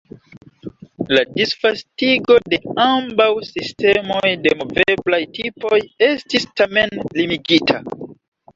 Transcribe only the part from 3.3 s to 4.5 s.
sistemoj